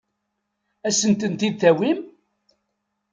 Ad 0.87 0.93
asent-ten-id-tawim? 0.93 1.99